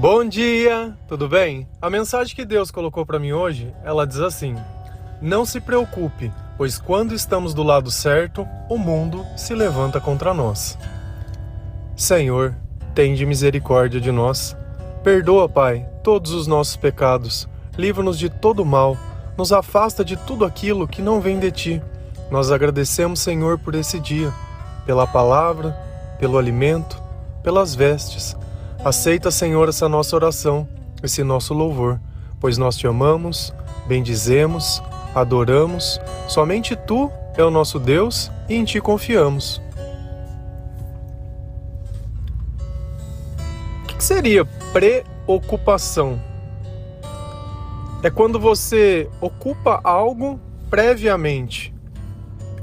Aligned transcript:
Bom 0.00 0.24
dia, 0.24 0.96
tudo 1.06 1.28
bem? 1.28 1.68
A 1.78 1.90
mensagem 1.90 2.34
que 2.34 2.46
Deus 2.46 2.70
colocou 2.70 3.04
para 3.04 3.18
mim 3.18 3.32
hoje, 3.32 3.70
ela 3.84 4.06
diz 4.06 4.18
assim: 4.20 4.56
Não 5.20 5.44
se 5.44 5.60
preocupe, 5.60 6.32
pois 6.56 6.78
quando 6.78 7.14
estamos 7.14 7.52
do 7.52 7.62
lado 7.62 7.90
certo, 7.90 8.48
o 8.70 8.78
mundo 8.78 9.26
se 9.36 9.54
levanta 9.54 10.00
contra 10.00 10.32
nós. 10.32 10.78
Senhor, 11.94 12.54
tende 12.94 13.26
misericórdia 13.26 14.00
de 14.00 14.10
nós. 14.10 14.56
Perdoa, 15.04 15.46
Pai, 15.50 15.86
todos 16.02 16.32
os 16.32 16.46
nossos 16.46 16.76
pecados. 16.76 17.46
Livra-nos 17.76 18.18
de 18.18 18.30
todo 18.30 18.64
mal. 18.64 18.96
Nos 19.36 19.52
afasta 19.52 20.02
de 20.02 20.16
tudo 20.16 20.46
aquilo 20.46 20.88
que 20.88 21.02
não 21.02 21.20
vem 21.20 21.38
de 21.38 21.50
ti. 21.50 21.82
Nós 22.30 22.50
agradecemos, 22.50 23.20
Senhor, 23.20 23.58
por 23.58 23.74
esse 23.74 24.00
dia, 24.00 24.32
pela 24.86 25.06
palavra, 25.06 25.78
pelo 26.18 26.38
alimento, 26.38 26.98
pelas 27.42 27.74
vestes 27.74 28.34
Aceita, 28.82 29.30
Senhor, 29.30 29.68
essa 29.68 29.90
nossa 29.90 30.16
oração, 30.16 30.66
esse 31.02 31.22
nosso 31.22 31.52
louvor, 31.52 32.00
pois 32.40 32.56
nós 32.56 32.78
te 32.78 32.86
amamos, 32.86 33.52
bendizemos, 33.86 34.82
adoramos. 35.14 36.00
Somente 36.26 36.74
tu 36.74 37.12
é 37.36 37.44
o 37.44 37.50
nosso 37.50 37.78
Deus 37.78 38.30
e 38.48 38.54
em 38.54 38.64
ti 38.64 38.80
confiamos. 38.80 39.60
O 43.84 43.86
que 43.86 44.02
seria 44.02 44.46
preocupação? 44.72 46.18
É 48.02 48.08
quando 48.08 48.40
você 48.40 49.10
ocupa 49.20 49.78
algo 49.84 50.40
previamente. 50.70 51.74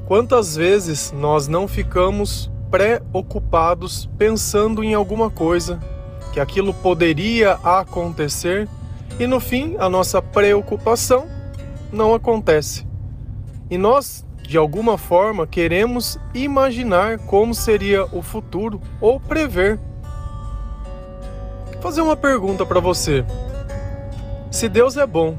Quantas 0.08 0.56
vezes 0.56 1.12
nós 1.12 1.48
não 1.48 1.68
ficamos 1.68 2.50
preocupados 2.72 4.10
pensando 4.18 4.84
em 4.84 4.96
alguma 4.96 5.30
coisa 5.30 5.80
que 6.38 6.42
aquilo 6.42 6.72
poderia 6.72 7.54
acontecer 7.64 8.70
e 9.20 9.26
no 9.26 9.40
fim 9.40 9.76
a 9.80 9.90
nossa 9.90 10.22
preocupação 10.22 11.28
não 11.92 12.14
acontece. 12.14 12.86
E 13.72 13.76
nós, 13.76 14.24
de 14.44 14.56
alguma 14.56 15.00
forma, 15.00 15.48
queremos 15.48 16.20
imaginar 16.36 17.18
como 17.18 17.56
seria 17.56 18.06
o 18.16 18.22
futuro 18.22 18.80
ou 19.02 19.20
prever. 19.20 19.80
Vou 21.74 21.82
fazer 21.82 22.02
uma 22.02 22.16
pergunta 22.16 22.64
para 22.68 22.80
você. 22.80 23.26
Se 24.52 24.70
Deus 24.70 24.96
é 24.96 25.08
bom, 25.08 25.36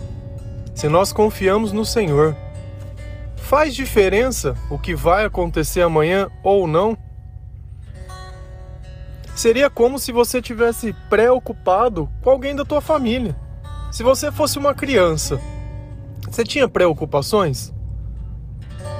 se 0.74 0.88
nós 0.88 1.12
confiamos 1.12 1.70
no 1.70 1.84
Senhor, 1.84 2.34
faz 3.36 3.72
diferença 3.72 4.56
o 4.68 4.76
que 4.76 4.96
vai 4.96 5.24
acontecer 5.24 5.80
amanhã 5.80 6.28
ou 6.42 6.66
não? 6.66 6.98
Seria 9.38 9.70
como 9.70 10.00
se 10.00 10.10
você 10.10 10.42
tivesse 10.42 10.92
preocupado 11.08 12.10
com 12.22 12.30
alguém 12.30 12.56
da 12.56 12.64
tua 12.64 12.80
família. 12.80 13.36
Se 13.88 14.02
você 14.02 14.32
fosse 14.32 14.58
uma 14.58 14.74
criança, 14.74 15.40
você 16.28 16.42
tinha 16.42 16.66
preocupações? 16.66 17.72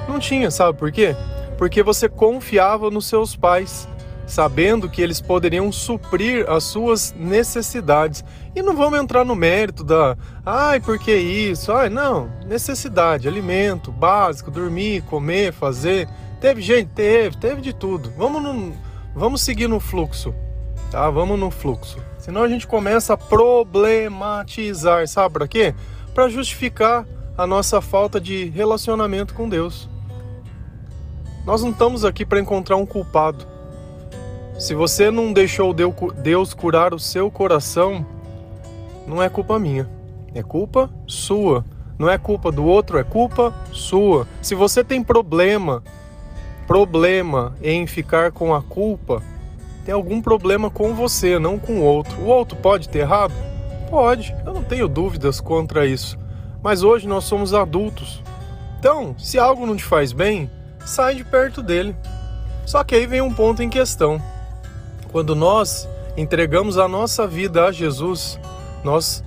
Não 0.07 0.17
tinha, 0.17 0.49
sabe 0.49 0.77
por 0.77 0.93
quê? 0.93 1.13
Porque 1.57 1.83
você 1.83 2.07
confiava 2.07 2.89
nos 2.89 3.05
seus 3.05 3.35
pais, 3.35 3.85
sabendo 4.25 4.87
que 4.87 5.01
eles 5.01 5.19
poderiam 5.19 5.73
suprir 5.73 6.49
as 6.49 6.63
suas 6.63 7.13
necessidades. 7.19 8.23
E 8.55 8.61
não 8.61 8.77
vamos 8.77 8.97
entrar 8.97 9.25
no 9.25 9.35
mérito 9.35 9.83
da, 9.83 10.17
ai, 10.45 10.79
por 10.79 10.97
que 10.97 11.13
isso? 11.13 11.69
Ai, 11.73 11.89
não, 11.89 12.31
necessidade, 12.47 13.27
alimento 13.27 13.91
básico, 13.91 14.49
dormir, 14.49 15.01
comer, 15.01 15.51
fazer. 15.51 16.07
Teve 16.39 16.61
gente, 16.61 16.91
teve, 16.95 17.35
teve 17.35 17.59
de 17.59 17.73
tudo. 17.73 18.13
Vamos 18.17 18.41
no 18.41 18.88
Vamos 19.15 19.41
seguir 19.41 19.67
no 19.67 19.79
fluxo, 19.79 20.33
tá? 20.91 21.09
Vamos 21.09 21.39
no 21.39 21.49
fluxo. 21.49 21.97
Senão 22.17 22.43
a 22.43 22.47
gente 22.47 22.67
começa 22.67 23.13
a 23.13 23.17
problematizar, 23.17 25.07
sabe 25.07 25.33
para 25.33 25.47
quê? 25.47 25.73
Para 26.13 26.29
justificar 26.29 27.05
a 27.37 27.47
nossa 27.47 27.81
falta 27.81 28.19
de 28.19 28.49
relacionamento 28.49 29.33
com 29.33 29.49
Deus. 29.49 29.89
Nós 31.45 31.61
não 31.61 31.71
estamos 31.71 32.05
aqui 32.05 32.25
para 32.25 32.39
encontrar 32.39 32.75
um 32.75 32.85
culpado. 32.85 33.47
Se 34.59 34.75
você 34.75 35.09
não 35.09 35.31
deixou 35.31 35.73
Deus 35.73 36.53
curar 36.53 36.93
o 36.93 36.99
seu 36.99 37.31
coração, 37.31 38.05
não 39.07 39.23
é 39.23 39.29
culpa 39.29 39.57
minha, 39.57 39.89
é 40.35 40.43
culpa 40.43 40.89
sua. 41.07 41.65
Não 41.97 42.09
é 42.09 42.17
culpa 42.17 42.49
do 42.49 42.63
outro, 42.63 42.97
é 42.97 43.03
culpa 43.03 43.53
sua. 43.73 44.25
Se 44.41 44.55
você 44.55 44.83
tem 44.85 45.03
problema 45.03 45.83
problema 46.69 47.55
em 47.63 47.87
ficar 47.87 48.31
com 48.31 48.53
a 48.53 48.61
culpa, 48.61 49.23
tem 49.83 49.91
algum 49.91 50.21
problema 50.21 50.69
com 50.69 50.93
você, 50.93 51.39
não 51.39 51.57
com 51.57 51.79
o 51.79 51.83
outro. 51.83 52.21
O 52.21 52.27
outro 52.27 52.55
pode 52.55 52.87
ter 52.87 52.99
errado? 52.99 53.33
Pode, 53.89 54.35
eu 54.45 54.53
não 54.53 54.63
tenho 54.63 54.87
dúvidas 54.87 55.41
contra 55.41 55.87
isso. 55.87 56.15
Mas 56.61 56.83
hoje 56.83 57.07
nós 57.07 57.23
somos 57.23 57.55
adultos. 57.55 58.21
Então, 58.77 59.15
se 59.17 59.39
algo 59.39 59.65
não 59.65 59.75
te 59.75 59.83
faz 59.83 60.13
bem, 60.13 60.47
sai 60.85 61.15
de 61.15 61.23
perto 61.23 61.63
dele. 61.63 61.95
Só 62.67 62.83
que 62.83 62.93
aí 62.93 63.07
vem 63.07 63.19
um 63.19 63.33
ponto 63.33 63.63
em 63.63 63.69
questão. 63.69 64.21
Quando 65.11 65.35
nós 65.35 65.89
entregamos 66.15 66.77
a 66.77 66.87
nossa 66.87 67.25
vida 67.25 67.65
a 67.65 67.71
Jesus, 67.71 68.39
nós 68.83 69.23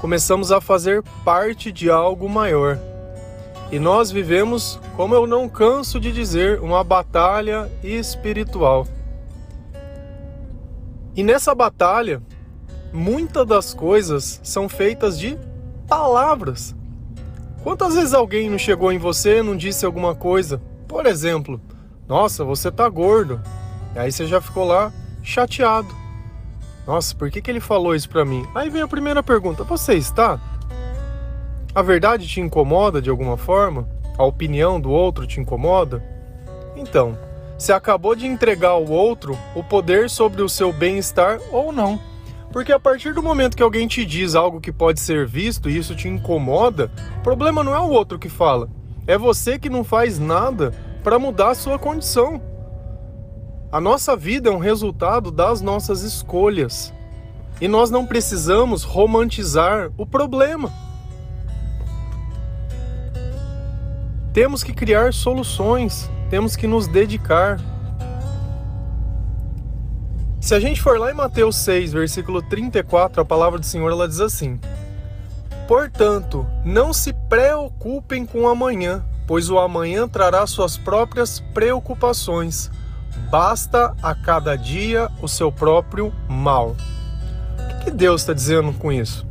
começamos 0.00 0.50
a 0.50 0.60
fazer 0.60 1.04
parte 1.24 1.70
de 1.70 1.88
algo 1.88 2.28
maior. 2.28 2.80
E 3.72 3.78
nós 3.78 4.10
vivemos, 4.10 4.80
como 4.96 5.14
eu 5.14 5.26
não 5.26 5.48
canso 5.48 6.00
de 6.00 6.10
dizer, 6.10 6.60
uma 6.60 6.82
batalha 6.82 7.70
espiritual. 7.82 8.86
E 11.14 11.22
nessa 11.22 11.54
batalha, 11.54 12.20
muitas 12.92 13.46
das 13.46 13.72
coisas 13.72 14.40
são 14.42 14.68
feitas 14.68 15.18
de 15.18 15.38
palavras. 15.86 16.74
Quantas 17.62 17.94
vezes 17.94 18.14
alguém 18.14 18.50
não 18.50 18.58
chegou 18.58 18.90
em 18.90 18.98
você 18.98 19.38
e 19.38 19.42
não 19.42 19.56
disse 19.56 19.86
alguma 19.86 20.14
coisa? 20.14 20.60
Por 20.88 21.06
exemplo, 21.06 21.60
nossa, 22.08 22.44
você 22.44 22.72
tá 22.72 22.88
gordo. 22.88 23.40
E 23.94 23.98
aí 23.98 24.10
você 24.10 24.26
já 24.26 24.40
ficou 24.40 24.64
lá 24.64 24.92
chateado. 25.22 25.94
Nossa, 26.86 27.14
por 27.14 27.30
que, 27.30 27.40
que 27.40 27.50
ele 27.50 27.60
falou 27.60 27.94
isso 27.94 28.08
pra 28.08 28.24
mim? 28.24 28.44
Aí 28.52 28.68
vem 28.68 28.82
a 28.82 28.88
primeira 28.88 29.22
pergunta: 29.22 29.62
você 29.62 29.94
está? 29.94 30.40
A 31.72 31.82
verdade 31.82 32.26
te 32.26 32.40
incomoda 32.40 33.00
de 33.00 33.08
alguma 33.08 33.36
forma? 33.36 33.88
A 34.18 34.24
opinião 34.24 34.80
do 34.80 34.90
outro 34.90 35.24
te 35.24 35.38
incomoda? 35.38 36.02
Então, 36.74 37.16
você 37.56 37.72
acabou 37.72 38.16
de 38.16 38.26
entregar 38.26 38.70
ao 38.70 38.84
outro 38.88 39.38
o 39.54 39.62
poder 39.62 40.10
sobre 40.10 40.42
o 40.42 40.48
seu 40.48 40.72
bem-estar 40.72 41.38
ou 41.52 41.70
não. 41.70 42.00
Porque 42.52 42.72
a 42.72 42.80
partir 42.80 43.14
do 43.14 43.22
momento 43.22 43.56
que 43.56 43.62
alguém 43.62 43.86
te 43.86 44.04
diz 44.04 44.34
algo 44.34 44.60
que 44.60 44.72
pode 44.72 44.98
ser 44.98 45.24
visto 45.28 45.70
e 45.70 45.76
isso 45.78 45.94
te 45.94 46.08
incomoda, 46.08 46.90
o 47.20 47.22
problema 47.22 47.62
não 47.62 47.72
é 47.72 47.78
o 47.78 47.90
outro 47.90 48.18
que 48.18 48.28
fala, 48.28 48.68
é 49.06 49.16
você 49.16 49.56
que 49.56 49.70
não 49.70 49.84
faz 49.84 50.18
nada 50.18 50.72
para 51.04 51.20
mudar 51.20 51.50
a 51.50 51.54
sua 51.54 51.78
condição. 51.78 52.42
A 53.70 53.80
nossa 53.80 54.16
vida 54.16 54.50
é 54.50 54.52
um 54.52 54.58
resultado 54.58 55.30
das 55.30 55.60
nossas 55.60 56.02
escolhas. 56.02 56.92
E 57.60 57.68
nós 57.68 57.90
não 57.90 58.04
precisamos 58.04 58.82
romantizar 58.82 59.92
o 59.96 60.04
problema. 60.04 60.89
Temos 64.40 64.64
que 64.64 64.72
criar 64.72 65.12
soluções, 65.12 66.10
temos 66.30 66.56
que 66.56 66.66
nos 66.66 66.88
dedicar. 66.88 67.60
Se 70.40 70.54
a 70.54 70.58
gente 70.58 70.80
for 70.80 70.98
lá 70.98 71.10
em 71.10 71.14
Mateus 71.14 71.56
6, 71.56 71.92
versículo 71.92 72.40
34, 72.40 73.20
a 73.20 73.24
palavra 73.26 73.58
do 73.58 73.66
Senhor 73.66 73.90
ela 73.92 74.08
diz 74.08 74.18
assim: 74.18 74.58
Portanto, 75.68 76.46
não 76.64 76.90
se 76.90 77.12
preocupem 77.12 78.24
com 78.24 78.48
amanhã, 78.48 79.04
pois 79.26 79.50
o 79.50 79.58
amanhã 79.58 80.08
trará 80.08 80.46
suas 80.46 80.78
próprias 80.78 81.40
preocupações. 81.52 82.70
Basta 83.30 83.94
a 84.02 84.14
cada 84.14 84.56
dia 84.56 85.10
o 85.20 85.28
seu 85.28 85.52
próprio 85.52 86.14
mal. 86.26 86.74
O 87.58 87.84
que 87.84 87.90
Deus 87.90 88.22
está 88.22 88.32
dizendo 88.32 88.72
com 88.72 88.90
isso? 88.90 89.26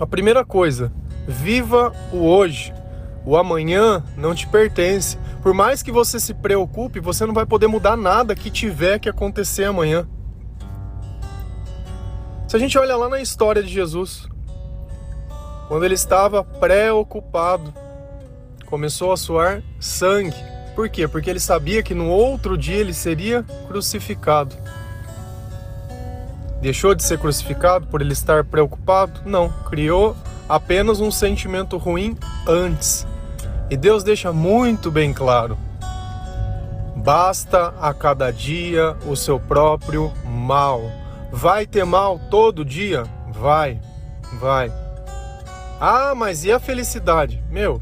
A 0.00 0.06
primeira 0.08 0.44
coisa, 0.44 0.90
viva 1.28 1.92
o 2.12 2.26
hoje. 2.26 2.81
O 3.24 3.36
amanhã 3.36 4.02
não 4.16 4.34
te 4.34 4.46
pertence. 4.46 5.16
Por 5.42 5.54
mais 5.54 5.82
que 5.82 5.92
você 5.92 6.18
se 6.18 6.34
preocupe, 6.34 7.00
você 7.00 7.24
não 7.24 7.34
vai 7.34 7.46
poder 7.46 7.66
mudar 7.66 7.96
nada 7.96 8.34
que 8.34 8.50
tiver 8.50 8.98
que 8.98 9.08
acontecer 9.08 9.64
amanhã. 9.64 10.06
Se 12.48 12.56
a 12.56 12.58
gente 12.58 12.76
olha 12.76 12.96
lá 12.96 13.08
na 13.08 13.20
história 13.20 13.62
de 13.62 13.72
Jesus, 13.72 14.28
quando 15.68 15.84
ele 15.84 15.94
estava 15.94 16.44
preocupado, 16.44 17.72
começou 18.66 19.12
a 19.12 19.16
suar 19.16 19.62
sangue. 19.80 20.36
Por 20.74 20.88
quê? 20.88 21.06
Porque 21.06 21.30
ele 21.30 21.40
sabia 21.40 21.82
que 21.82 21.94
no 21.94 22.08
outro 22.08 22.58
dia 22.58 22.76
ele 22.76 22.92
seria 22.92 23.42
crucificado. 23.66 24.56
Deixou 26.60 26.94
de 26.94 27.02
ser 27.02 27.18
crucificado 27.18 27.86
por 27.86 28.00
ele 28.00 28.12
estar 28.12 28.44
preocupado? 28.44 29.22
Não, 29.24 29.48
criou 29.68 30.16
apenas 30.48 31.00
um 31.00 31.10
sentimento 31.10 31.76
ruim 31.76 32.16
antes. 32.46 33.06
E 33.72 33.76
Deus 33.78 34.04
deixa 34.04 34.34
muito 34.34 34.90
bem 34.90 35.14
claro: 35.14 35.56
basta 36.94 37.72
a 37.80 37.94
cada 37.94 38.30
dia 38.30 38.94
o 39.06 39.16
seu 39.16 39.40
próprio 39.40 40.12
mal. 40.26 40.82
Vai 41.32 41.66
ter 41.66 41.82
mal 41.82 42.20
todo 42.30 42.66
dia? 42.66 43.04
Vai, 43.30 43.80
vai. 44.38 44.70
Ah, 45.80 46.14
mas 46.14 46.44
e 46.44 46.52
a 46.52 46.60
felicidade? 46.60 47.42
Meu, 47.50 47.80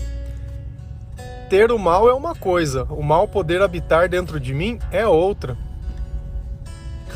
ter 1.49 1.73
o 1.73 1.79
mal 1.79 2.09
é 2.09 2.15
uma 2.15 2.37
coisa, 2.37 2.85
o 2.85 3.03
mal 3.03 3.27
poder 3.27 3.61
habitar 3.61 4.09
dentro 4.09 4.39
de 4.39 4.55
mim 4.55 4.79
é 4.93 5.05
outra. 5.09 5.59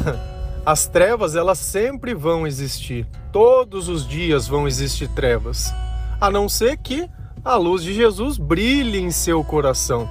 As 0.67 0.88
trevas, 0.88 1.37
elas 1.37 1.61
sempre 1.61 2.12
vão 2.12 2.44
existir. 2.44 3.06
Todos 3.31 3.88
os 3.88 4.05
dias 4.05 4.49
vão 4.49 4.67
existir 4.67 5.06
trevas. 5.11 5.73
A 6.20 6.29
não 6.29 6.49
ser 6.49 6.77
que 6.77 7.09
a 7.44 7.56
luz 7.56 7.82
de 7.82 7.93
Jesus 7.93 8.38
brilhe 8.38 8.99
em 8.99 9.11
seu 9.11 9.44
coração. 9.44 10.08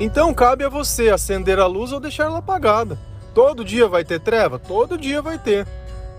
Então 0.00 0.32
cabe 0.32 0.64
a 0.64 0.68
você 0.70 1.10
acender 1.10 1.58
a 1.58 1.66
luz 1.66 1.92
ou 1.92 2.00
deixar 2.00 2.24
ela 2.24 2.38
apagada. 2.38 2.98
Todo 3.34 3.64
dia 3.64 3.86
vai 3.86 4.02
ter 4.02 4.18
treva? 4.18 4.58
Todo 4.58 4.96
dia 4.96 5.20
vai 5.20 5.38
ter. 5.38 5.66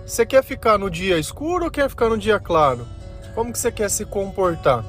Você 0.06 0.26
quer 0.26 0.44
ficar 0.44 0.78
no 0.78 0.90
dia 0.90 1.18
escuro 1.18 1.66
ou 1.66 1.72
quer 1.72 1.90
ficar 1.90 2.10
no 2.10 2.18
dia 2.18 2.40
claro? 2.40 2.86
Como 3.34 3.52
que 3.52 3.58
você 3.58 3.72
quer 3.72 3.90
se 3.90 4.06
comportar? 4.06 4.86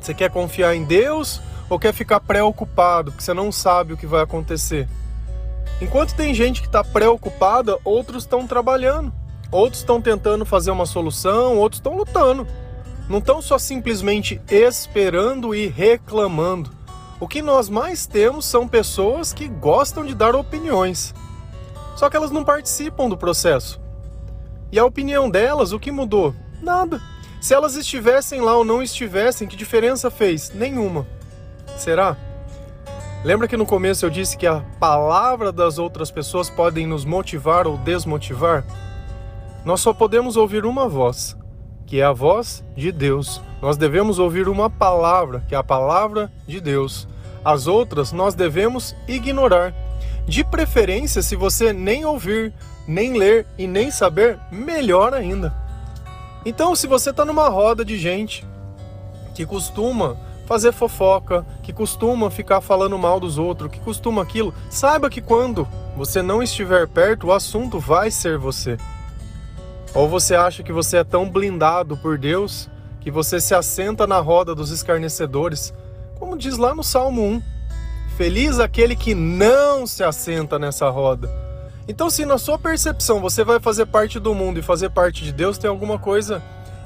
Você 0.00 0.12
quer 0.12 0.30
confiar 0.30 0.74
em 0.74 0.84
Deus 0.84 1.40
ou 1.70 1.78
quer 1.78 1.94
ficar 1.94 2.20
preocupado 2.20 3.10
porque 3.10 3.24
você 3.24 3.32
não 3.32 3.50
sabe 3.50 3.94
o 3.94 3.96
que 3.96 4.06
vai 4.06 4.22
acontecer? 4.22 4.86
Enquanto 5.80 6.14
tem 6.14 6.34
gente 6.34 6.60
que 6.60 6.66
está 6.66 6.84
preocupada, 6.84 7.78
outros 7.84 8.24
estão 8.24 8.46
trabalhando, 8.46 9.12
outros 9.50 9.80
estão 9.80 10.00
tentando 10.02 10.44
fazer 10.44 10.70
uma 10.70 10.84
solução, 10.84 11.56
outros 11.56 11.78
estão 11.78 11.96
lutando. 11.96 12.46
Não 13.08 13.18
estão 13.18 13.40
só 13.40 13.58
simplesmente 13.58 14.40
esperando 14.50 15.54
e 15.54 15.66
reclamando. 15.66 16.70
O 17.18 17.26
que 17.26 17.40
nós 17.40 17.68
mais 17.68 18.06
temos 18.06 18.44
são 18.44 18.68
pessoas 18.68 19.32
que 19.32 19.48
gostam 19.48 20.04
de 20.04 20.14
dar 20.14 20.36
opiniões. 20.36 21.14
Só 21.96 22.10
que 22.10 22.16
elas 22.16 22.30
não 22.30 22.44
participam 22.44 23.08
do 23.08 23.16
processo. 23.16 23.80
E 24.70 24.78
a 24.78 24.84
opinião 24.84 25.30
delas, 25.30 25.72
o 25.72 25.80
que 25.80 25.90
mudou? 25.90 26.34
Nada. 26.62 27.00
Se 27.40 27.54
elas 27.54 27.76
estivessem 27.76 28.40
lá 28.40 28.56
ou 28.56 28.64
não 28.64 28.82
estivessem, 28.82 29.48
que 29.48 29.56
diferença 29.56 30.10
fez? 30.10 30.52
Nenhuma. 30.54 31.06
Será? 31.76 32.16
Lembra 33.24 33.48
que 33.48 33.56
no 33.56 33.66
começo 33.66 34.04
eu 34.04 34.10
disse 34.10 34.36
que 34.36 34.46
a 34.46 34.60
palavra 34.78 35.50
das 35.50 35.78
outras 35.78 36.10
pessoas 36.10 36.50
podem 36.50 36.86
nos 36.86 37.04
motivar 37.04 37.66
ou 37.66 37.76
desmotivar? 37.78 38.64
Nós 39.64 39.80
só 39.80 39.92
podemos 39.92 40.36
ouvir 40.36 40.64
uma 40.64 40.88
voz, 40.88 41.36
que 41.88 42.00
é 42.00 42.04
a 42.04 42.12
voz 42.12 42.62
de 42.76 42.92
Deus. 42.92 43.40
Nós 43.62 43.78
devemos 43.78 44.18
ouvir 44.18 44.46
uma 44.46 44.68
palavra, 44.68 45.42
que 45.48 45.54
é 45.54 45.58
a 45.58 45.64
palavra 45.64 46.30
de 46.46 46.60
Deus. 46.60 47.08
As 47.42 47.66
outras 47.66 48.12
nós 48.12 48.34
devemos 48.34 48.94
ignorar. 49.08 49.74
De 50.26 50.44
preferência, 50.44 51.22
se 51.22 51.34
você 51.34 51.72
nem 51.72 52.04
ouvir, 52.04 52.52
nem 52.86 53.14
ler 53.16 53.46
e 53.56 53.66
nem 53.66 53.90
saber, 53.90 54.38
melhor 54.52 55.14
ainda. 55.14 55.52
Então, 56.44 56.76
se 56.76 56.86
você 56.86 57.08
está 57.08 57.24
numa 57.24 57.48
roda 57.48 57.82
de 57.82 57.98
gente 57.98 58.46
que 59.34 59.46
costuma 59.46 60.14
fazer 60.46 60.72
fofoca, 60.72 61.44
que 61.62 61.72
costuma 61.72 62.30
ficar 62.30 62.60
falando 62.60 62.98
mal 62.98 63.18
dos 63.18 63.38
outros, 63.38 63.70
que 63.70 63.80
costuma 63.80 64.22
aquilo, 64.22 64.52
saiba 64.68 65.08
que 65.08 65.22
quando 65.22 65.66
você 65.96 66.20
não 66.20 66.42
estiver 66.42 66.86
perto, 66.86 67.28
o 67.28 67.32
assunto 67.32 67.78
vai 67.78 68.10
ser 68.10 68.36
você. 68.36 68.76
Ou 69.94 70.08
você 70.08 70.34
acha 70.34 70.62
que 70.62 70.72
você 70.72 70.98
é 70.98 71.04
tão 71.04 71.28
blindado 71.28 71.96
por 71.96 72.18
Deus 72.18 72.68
que 73.00 73.10
você 73.10 73.40
se 73.40 73.54
assenta 73.54 74.06
na 74.06 74.18
roda 74.18 74.54
dos 74.54 74.70
escarnecedores, 74.70 75.72
como 76.18 76.36
diz 76.36 76.58
lá 76.58 76.74
no 76.74 76.82
Salmo 76.82 77.22
1. 77.22 77.42
Feliz 78.16 78.58
aquele 78.58 78.96
que 78.96 79.14
não 79.14 79.86
se 79.86 80.02
assenta 80.02 80.58
nessa 80.58 80.90
roda. 80.90 81.30
Então, 81.86 82.10
se 82.10 82.26
na 82.26 82.36
sua 82.36 82.58
percepção 82.58 83.20
você 83.20 83.42
vai 83.42 83.60
fazer 83.60 83.86
parte 83.86 84.20
do 84.20 84.34
mundo 84.34 84.58
e 84.58 84.62
fazer 84.62 84.90
parte 84.90 85.24
de 85.24 85.32
Deus, 85.32 85.56
tem 85.56 85.70
alguma 85.70 85.98
coisa 85.98 86.42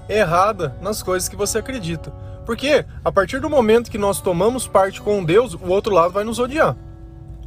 errada 0.08 0.76
nas 0.80 1.02
coisas 1.02 1.28
que 1.28 1.34
você 1.34 1.58
acredita. 1.58 2.12
Porque 2.46 2.84
a 3.04 3.10
partir 3.10 3.40
do 3.40 3.50
momento 3.50 3.90
que 3.90 3.98
nós 3.98 4.20
tomamos 4.20 4.68
parte 4.68 5.00
com 5.00 5.24
Deus, 5.24 5.54
o 5.54 5.68
outro 5.68 5.92
lado 5.92 6.12
vai 6.12 6.22
nos 6.22 6.38
odiar. 6.38 6.76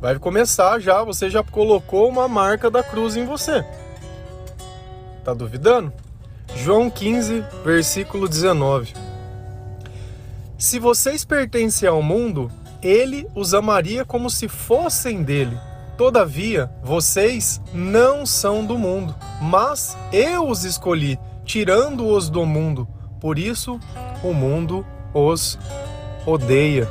Vai 0.02 0.20
começar 0.20 0.80
já, 0.80 1.04
você 1.04 1.30
já 1.30 1.44
colocou 1.44 2.10
uma 2.10 2.28
marca 2.28 2.70
da 2.70 2.84
cruz 2.84 3.16
em 3.16 3.26
você. 3.26 3.64
Tá 5.26 5.34
duvidando? 5.34 5.92
João 6.56 6.88
15, 6.88 7.44
versículo 7.64 8.30
19. 8.30 8.94
Se 10.56 10.78
vocês 10.78 11.26
pertencem 11.26 11.90
ao 11.90 12.04
mundo, 12.04 12.52
ele 12.80 13.28
os 13.34 13.56
amaria 13.56 14.06
como 14.06 14.30
se 14.30 14.48
fossem 14.48 15.24
dele. 15.24 15.58
Todavia, 15.98 16.70
vocês 16.84 17.60
não 17.74 18.24
são 18.24 18.64
do 18.64 18.78
mundo, 18.78 19.16
mas 19.42 19.98
eu 20.14 20.48
os 20.48 20.64
escolhi, 20.64 21.18
tirando-os 21.44 22.30
do 22.30 22.46
mundo. 22.46 22.88
Por 23.20 23.40
isso, 23.40 23.80
o 24.24 24.32
mundo 24.32 24.86
os 25.12 25.58
odeia. 26.24 26.88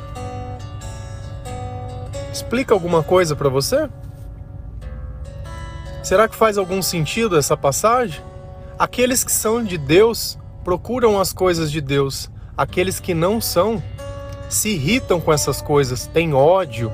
Explica 2.33 2.73
alguma 2.73 3.01
coisa 3.01 3.33
para 3.33 3.47
você? 3.47 3.89
Será 6.05 6.27
que 6.27 6.35
faz 6.35 6.55
algum 6.55 6.83
sentido 6.83 7.35
essa 7.35 7.57
passagem? 7.57 8.21
Aqueles 8.77 9.23
que 9.23 9.31
são 9.31 9.63
de 9.63 9.75
Deus 9.75 10.37
procuram 10.63 11.19
as 11.19 11.33
coisas 11.33 11.71
de 11.71 11.81
Deus. 11.81 12.29
Aqueles 12.55 12.99
que 12.99 13.15
não 13.15 13.41
são 13.41 13.81
se 14.47 14.69
irritam 14.69 15.19
com 15.19 15.33
essas 15.33 15.63
coisas, 15.63 16.05
têm 16.05 16.31
ódio, 16.31 16.93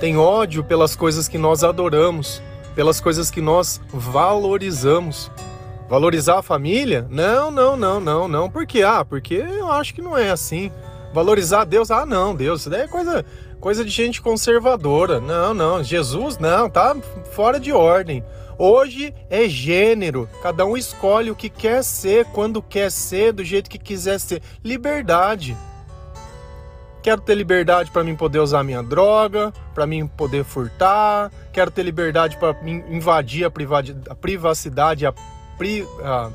têm 0.00 0.18
ódio 0.18 0.64
pelas 0.64 0.96
coisas 0.96 1.28
que 1.28 1.38
nós 1.38 1.62
adoramos, 1.62 2.42
pelas 2.74 3.00
coisas 3.00 3.30
que 3.30 3.40
nós 3.40 3.80
valorizamos. 3.88 5.30
Valorizar 5.88 6.40
a 6.40 6.42
família? 6.42 7.06
Não, 7.08 7.52
não, 7.52 7.76
não, 7.76 8.00
não, 8.00 8.26
não. 8.26 8.50
Por 8.50 8.66
quê? 8.66 8.82
Ah, 8.82 9.04
porque 9.04 9.34
eu 9.34 9.70
acho 9.70 9.94
que 9.94 10.02
não 10.02 10.18
é 10.18 10.28
assim. 10.28 10.72
Valorizar 11.14 11.64
Deus? 11.64 11.88
Ah, 11.92 12.04
não, 12.04 12.34
Deus, 12.34 12.62
isso 12.62 12.70
daí 12.70 12.82
é 12.82 12.88
coisa, 12.88 13.24
coisa 13.60 13.84
de 13.84 13.90
gente 13.92 14.20
conservadora. 14.20 15.20
Não, 15.20 15.54
não, 15.54 15.84
Jesus 15.84 16.36
não, 16.36 16.68
tá 16.68 16.96
fora 17.32 17.60
de 17.60 17.72
ordem. 17.72 18.24
Hoje 18.62 19.14
é 19.30 19.48
gênero, 19.48 20.28
cada 20.42 20.66
um 20.66 20.76
escolhe 20.76 21.30
o 21.30 21.34
que 21.34 21.48
quer 21.48 21.82
ser, 21.82 22.26
quando 22.26 22.60
quer 22.60 22.90
ser, 22.90 23.32
do 23.32 23.42
jeito 23.42 23.70
que 23.70 23.78
quiser 23.78 24.20
ser. 24.20 24.42
Liberdade. 24.62 25.56
Quero 27.02 27.22
ter 27.22 27.36
liberdade 27.36 27.90
para 27.90 28.04
mim 28.04 28.14
poder 28.14 28.38
usar 28.38 28.62
minha 28.62 28.82
droga, 28.82 29.50
para 29.72 29.86
mim 29.86 30.06
poder 30.06 30.44
furtar. 30.44 31.32
Quero 31.54 31.70
ter 31.70 31.82
liberdade 31.82 32.36
para 32.36 32.54
invadir 32.68 33.46
a 33.46 34.14
privacidade, 34.14 35.06
a 35.06 35.14
pri, 35.56 35.88
a, 36.04 36.30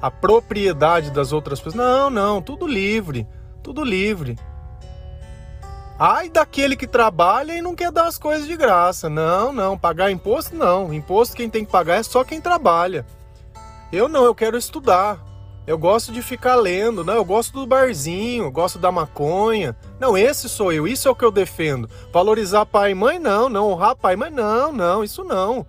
a 0.00 0.10
propriedade 0.12 1.10
das 1.10 1.32
outras 1.32 1.58
pessoas. 1.58 1.74
Não, 1.74 2.08
não, 2.08 2.40
tudo 2.40 2.68
livre, 2.68 3.26
tudo 3.64 3.82
livre. 3.82 4.38
Ai 5.98 6.28
daquele 6.28 6.76
que 6.76 6.86
trabalha 6.86 7.52
e 7.52 7.62
não 7.62 7.74
quer 7.74 7.92
dar 7.92 8.06
as 8.06 8.18
coisas 8.18 8.46
de 8.46 8.56
graça. 8.56 9.08
Não, 9.08 9.52
não, 9.52 9.78
pagar 9.78 10.10
imposto 10.10 10.54
não. 10.56 10.92
Imposto 10.92 11.36
quem 11.36 11.48
tem 11.48 11.64
que 11.64 11.70
pagar 11.70 11.96
é 11.96 12.02
só 12.02 12.24
quem 12.24 12.40
trabalha. 12.40 13.06
Eu 13.92 14.08
não, 14.08 14.24
eu 14.24 14.34
quero 14.34 14.56
estudar. 14.56 15.18
Eu 15.66 15.78
gosto 15.78 16.12
de 16.12 16.20
ficar 16.20 16.56
lendo, 16.56 17.02
não, 17.02 17.14
eu 17.14 17.24
gosto 17.24 17.52
do 17.52 17.66
barzinho, 17.66 18.50
gosto 18.50 18.78
da 18.78 18.92
maconha. 18.92 19.74
Não, 19.98 20.18
esse 20.18 20.46
sou 20.46 20.70
eu, 20.70 20.86
isso 20.86 21.08
é 21.08 21.10
o 21.10 21.14
que 21.14 21.24
eu 21.24 21.30
defendo. 21.30 21.88
Valorizar 22.12 22.66
pai 22.66 22.90
e 22.90 22.94
mãe 22.94 23.18
não, 23.18 23.48
não 23.48 23.70
honrar 23.70 23.96
pai 23.96 24.12
e 24.12 24.16
mãe 24.16 24.30
não, 24.30 24.72
não, 24.72 25.02
isso 25.02 25.24
não. 25.24 25.64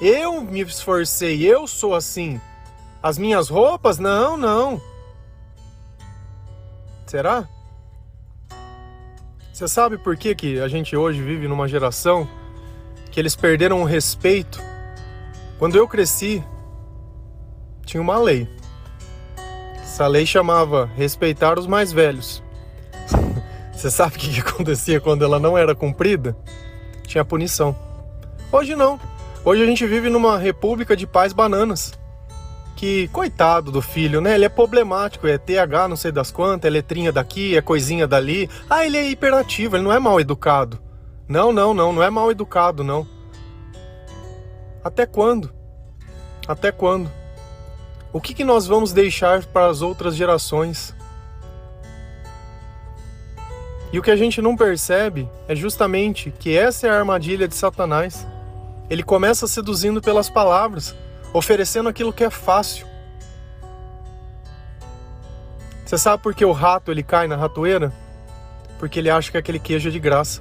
Eu 0.00 0.40
me 0.40 0.62
esforcei, 0.62 1.42
eu 1.42 1.66
sou 1.66 1.94
assim. 1.94 2.40
As 3.02 3.18
minhas 3.18 3.50
roupas? 3.50 3.98
Não, 3.98 4.34
não. 4.36 4.80
Será? 7.06 7.46
Você 9.54 9.68
sabe 9.68 9.96
por 9.96 10.16
que, 10.16 10.34
que 10.34 10.58
a 10.58 10.66
gente 10.66 10.96
hoje 10.96 11.22
vive 11.22 11.46
numa 11.46 11.68
geração 11.68 12.28
que 13.12 13.20
eles 13.20 13.36
perderam 13.36 13.82
o 13.82 13.84
respeito? 13.84 14.60
Quando 15.60 15.76
eu 15.76 15.86
cresci, 15.86 16.42
tinha 17.86 18.00
uma 18.00 18.18
lei. 18.18 18.48
Essa 19.80 20.08
lei 20.08 20.26
chamava 20.26 20.90
respeitar 20.96 21.56
os 21.56 21.68
mais 21.68 21.92
velhos. 21.92 22.42
Você 23.72 23.92
sabe 23.92 24.16
o 24.16 24.18
que, 24.18 24.34
que 24.34 24.40
acontecia 24.40 25.00
quando 25.00 25.24
ela 25.24 25.38
não 25.38 25.56
era 25.56 25.72
cumprida? 25.72 26.36
Tinha 27.06 27.24
punição. 27.24 27.76
Hoje 28.50 28.74
não. 28.74 28.98
Hoje 29.44 29.62
a 29.62 29.66
gente 29.66 29.86
vive 29.86 30.10
numa 30.10 30.36
república 30.36 30.96
de 30.96 31.06
pais 31.06 31.32
bananas. 31.32 31.92
Que, 32.84 33.08
coitado 33.08 33.72
do 33.72 33.80
filho, 33.80 34.20
né? 34.20 34.34
Ele 34.34 34.44
é 34.44 34.48
problemático, 34.50 35.26
é 35.26 35.38
TH 35.38 35.88
não 35.88 35.96
sei 35.96 36.12
das 36.12 36.30
quantas, 36.30 36.68
é 36.68 36.70
letrinha 36.70 37.10
daqui, 37.10 37.56
é 37.56 37.62
coisinha 37.62 38.06
dali. 38.06 38.46
Ah, 38.68 38.84
ele 38.84 38.98
é 38.98 39.08
hiperativo, 39.08 39.74
ele 39.74 39.84
não 39.84 39.90
é 39.90 39.98
mal 39.98 40.20
educado. 40.20 40.78
Não, 41.26 41.50
não, 41.50 41.72
não, 41.72 41.94
não 41.94 42.02
é 42.02 42.10
mal 42.10 42.30
educado, 42.30 42.84
não. 42.84 43.08
Até 44.84 45.06
quando? 45.06 45.50
Até 46.46 46.70
quando? 46.70 47.10
O 48.12 48.20
que, 48.20 48.34
que 48.34 48.44
nós 48.44 48.66
vamos 48.66 48.92
deixar 48.92 49.46
para 49.46 49.64
as 49.68 49.80
outras 49.80 50.14
gerações? 50.14 50.94
E 53.94 53.98
o 53.98 54.02
que 54.02 54.10
a 54.10 54.16
gente 54.16 54.42
não 54.42 54.54
percebe 54.54 55.26
é 55.48 55.56
justamente 55.56 56.30
que 56.38 56.54
essa 56.54 56.86
é 56.86 56.90
a 56.90 56.98
armadilha 56.98 57.48
de 57.48 57.54
Satanás. 57.54 58.26
Ele 58.90 59.02
começa 59.02 59.46
seduzindo 59.46 60.02
pelas 60.02 60.28
palavras. 60.28 60.94
Oferecendo 61.34 61.88
aquilo 61.88 62.12
que 62.12 62.22
é 62.22 62.30
fácil. 62.30 62.86
Você 65.84 65.98
sabe 65.98 66.22
por 66.22 66.32
que 66.32 66.44
o 66.44 66.52
rato 66.52 66.92
ele 66.92 67.02
cai 67.02 67.26
na 67.26 67.36
ratoeira? 67.36 67.92
Porque 68.78 69.00
ele 69.00 69.10
acha 69.10 69.30
que 69.30 69.36
aquele 69.36 69.58
queijo 69.58 69.88
é 69.88 69.92
de 69.92 69.98
graça. 69.98 70.40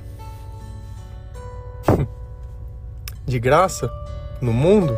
de 3.26 3.40
graça? 3.40 3.92
No 4.40 4.54
mundo? 4.54 4.96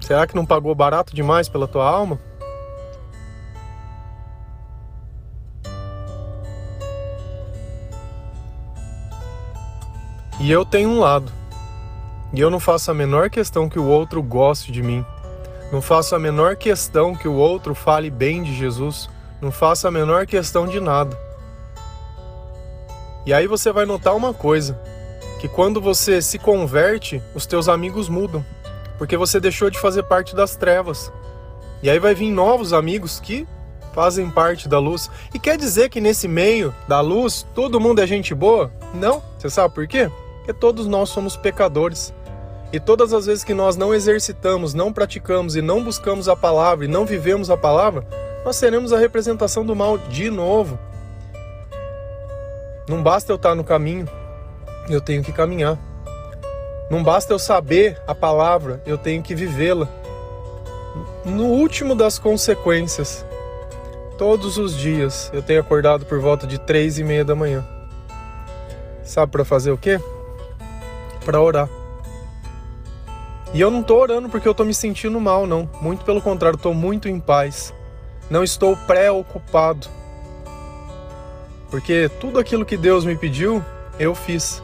Será 0.00 0.26
que 0.26 0.34
não 0.34 0.46
pagou 0.46 0.74
barato 0.74 1.14
demais 1.14 1.48
pela 1.48 1.68
tua 1.68 1.86
alma? 1.86 2.18
E 10.40 10.50
eu 10.50 10.64
tenho 10.64 10.88
um 10.88 10.98
lado. 10.98 11.43
E 12.34 12.40
eu 12.40 12.50
não 12.50 12.58
faço 12.58 12.90
a 12.90 12.94
menor 12.94 13.30
questão 13.30 13.68
que 13.68 13.78
o 13.78 13.86
outro 13.86 14.20
goste 14.20 14.72
de 14.72 14.82
mim. 14.82 15.06
Não 15.70 15.80
faço 15.80 16.16
a 16.16 16.18
menor 16.18 16.56
questão 16.56 17.14
que 17.14 17.28
o 17.28 17.34
outro 17.34 17.76
fale 17.76 18.10
bem 18.10 18.42
de 18.42 18.52
Jesus. 18.52 19.08
Não 19.40 19.52
faço 19.52 19.86
a 19.86 19.90
menor 19.90 20.26
questão 20.26 20.66
de 20.66 20.80
nada. 20.80 21.16
E 23.24 23.32
aí 23.32 23.46
você 23.46 23.72
vai 23.72 23.86
notar 23.86 24.16
uma 24.16 24.34
coisa, 24.34 24.78
que 25.40 25.48
quando 25.48 25.80
você 25.80 26.20
se 26.20 26.38
converte, 26.38 27.22
os 27.34 27.46
teus 27.46 27.68
amigos 27.68 28.08
mudam, 28.08 28.44
porque 28.98 29.16
você 29.16 29.38
deixou 29.38 29.70
de 29.70 29.78
fazer 29.78 30.02
parte 30.02 30.34
das 30.34 30.56
trevas. 30.56 31.12
E 31.82 31.88
aí 31.88 32.00
vai 32.00 32.14
vir 32.14 32.32
novos 32.32 32.72
amigos 32.72 33.20
que 33.20 33.46
fazem 33.94 34.28
parte 34.28 34.68
da 34.68 34.80
luz. 34.80 35.08
E 35.32 35.38
quer 35.38 35.56
dizer 35.56 35.88
que 35.88 36.00
nesse 36.00 36.26
meio 36.26 36.74
da 36.88 37.00
luz 37.00 37.46
todo 37.54 37.80
mundo 37.80 38.00
é 38.00 38.06
gente 38.06 38.34
boa? 38.34 38.72
Não. 38.92 39.22
Você 39.38 39.48
sabe 39.48 39.72
por 39.72 39.86
quê? 39.86 40.10
Porque 40.38 40.52
todos 40.52 40.86
nós 40.86 41.08
somos 41.10 41.36
pecadores. 41.36 42.12
E 42.74 42.80
todas 42.80 43.12
as 43.12 43.26
vezes 43.26 43.44
que 43.44 43.54
nós 43.54 43.76
não 43.76 43.94
exercitamos, 43.94 44.74
não 44.74 44.92
praticamos 44.92 45.54
e 45.54 45.62
não 45.62 45.84
buscamos 45.84 46.28
a 46.28 46.34
palavra 46.34 46.84
e 46.84 46.88
não 46.88 47.06
vivemos 47.06 47.48
a 47.48 47.56
palavra, 47.56 48.04
nós 48.44 48.56
seremos 48.56 48.92
a 48.92 48.98
representação 48.98 49.64
do 49.64 49.76
mal 49.76 49.96
de 49.96 50.28
novo. 50.28 50.76
Não 52.88 53.00
basta 53.00 53.30
eu 53.30 53.36
estar 53.36 53.54
no 53.54 53.62
caminho, 53.62 54.08
eu 54.90 55.00
tenho 55.00 55.22
que 55.22 55.32
caminhar. 55.32 55.78
Não 56.90 57.00
basta 57.00 57.32
eu 57.32 57.38
saber 57.38 58.02
a 58.08 58.14
palavra, 58.14 58.82
eu 58.84 58.98
tenho 58.98 59.22
que 59.22 59.36
vivê-la. 59.36 59.88
No 61.24 61.44
último 61.44 61.94
das 61.94 62.18
consequências, 62.18 63.24
todos 64.18 64.58
os 64.58 64.76
dias 64.76 65.30
eu 65.32 65.44
tenho 65.44 65.60
acordado 65.60 66.06
por 66.06 66.18
volta 66.18 66.44
de 66.44 66.58
três 66.58 66.98
e 66.98 67.04
meia 67.04 67.24
da 67.24 67.36
manhã. 67.36 67.64
Sabe 69.04 69.30
para 69.30 69.44
fazer 69.44 69.70
o 69.70 69.78
quê? 69.78 70.00
Para 71.24 71.40
orar. 71.40 71.68
E 73.54 73.60
eu 73.60 73.70
não 73.70 73.82
estou 73.82 74.00
orando 74.00 74.28
porque 74.28 74.48
eu 74.48 74.50
estou 74.50 74.66
me 74.66 74.74
sentindo 74.74 75.20
mal, 75.20 75.46
não. 75.46 75.70
Muito 75.80 76.04
pelo 76.04 76.20
contrário, 76.20 76.56
estou 76.56 76.74
muito 76.74 77.08
em 77.08 77.20
paz. 77.20 77.72
Não 78.28 78.42
estou 78.42 78.76
preocupado. 78.76 79.86
Porque 81.70 82.10
tudo 82.20 82.40
aquilo 82.40 82.64
que 82.64 82.76
Deus 82.76 83.04
me 83.04 83.16
pediu, 83.16 83.64
eu 83.96 84.12
fiz. 84.12 84.60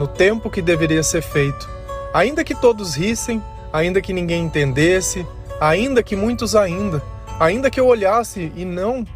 No 0.00 0.08
tempo 0.08 0.50
que 0.50 0.60
deveria 0.60 1.04
ser 1.04 1.22
feito. 1.22 1.70
Ainda 2.12 2.42
que 2.42 2.56
todos 2.56 2.96
rissem, 2.96 3.40
ainda 3.72 4.00
que 4.00 4.12
ninguém 4.12 4.42
entendesse, 4.42 5.24
ainda 5.60 6.02
que 6.02 6.16
muitos 6.16 6.56
ainda, 6.56 7.00
ainda 7.38 7.70
que 7.70 7.78
eu 7.78 7.86
olhasse 7.86 8.52
e 8.56 8.64
não 8.64 9.06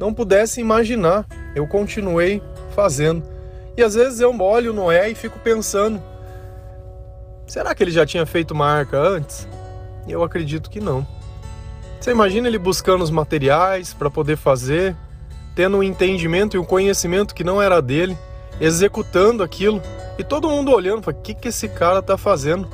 não 0.00 0.14
pudesse 0.14 0.60
imaginar, 0.60 1.26
eu 1.54 1.66
continuei 1.66 2.42
fazendo. 2.74 3.22
E 3.76 3.82
às 3.82 3.94
vezes 3.94 4.18
eu 4.18 4.34
olho 4.40 4.72
Noé 4.72 5.10
e 5.10 5.14
fico 5.14 5.38
pensando, 5.38 6.02
Será 7.50 7.74
que 7.74 7.82
ele 7.82 7.90
já 7.90 8.06
tinha 8.06 8.24
feito 8.24 8.52
uma 8.52 8.64
arca 8.64 8.96
antes? 8.96 9.48
Eu 10.06 10.22
acredito 10.22 10.70
que 10.70 10.78
não. 10.78 11.04
Você 12.00 12.12
imagina 12.12 12.46
ele 12.46 12.60
buscando 12.60 13.02
os 13.02 13.10
materiais 13.10 13.92
para 13.92 14.08
poder 14.08 14.36
fazer, 14.36 14.94
tendo 15.52 15.78
um 15.78 15.82
entendimento 15.82 16.56
e 16.56 16.60
um 16.60 16.64
conhecimento 16.64 17.34
que 17.34 17.42
não 17.42 17.60
era 17.60 17.82
dele, 17.82 18.16
executando 18.60 19.42
aquilo, 19.42 19.82
e 20.16 20.22
todo 20.22 20.48
mundo 20.48 20.70
olhando, 20.70 21.10
o 21.10 21.12
que, 21.12 21.34
que 21.34 21.48
esse 21.48 21.68
cara 21.68 21.98
está 21.98 22.16
fazendo? 22.16 22.68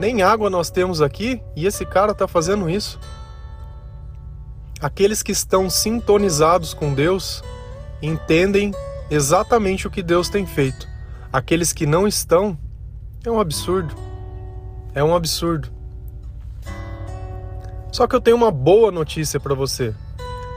Nem 0.00 0.22
água 0.22 0.48
nós 0.48 0.70
temos 0.70 1.02
aqui 1.02 1.42
e 1.54 1.66
esse 1.66 1.84
cara 1.84 2.12
está 2.12 2.26
fazendo 2.26 2.70
isso. 2.70 2.98
Aqueles 4.80 5.22
que 5.22 5.32
estão 5.32 5.68
sintonizados 5.68 6.72
com 6.72 6.94
Deus 6.94 7.44
entendem 8.00 8.72
exatamente 9.10 9.86
o 9.86 9.90
que 9.90 10.02
Deus 10.02 10.30
tem 10.30 10.46
feito. 10.46 10.88
Aqueles 11.30 11.74
que 11.74 11.84
não 11.84 12.08
estão, 12.08 12.56
é 13.22 13.30
um 13.30 13.38
absurdo. 13.38 14.13
É 14.94 15.02
um 15.02 15.14
absurdo. 15.14 15.68
Só 17.90 18.06
que 18.06 18.14
eu 18.14 18.20
tenho 18.20 18.36
uma 18.36 18.50
boa 18.50 18.92
notícia 18.92 19.40
para 19.40 19.54
você. 19.54 19.94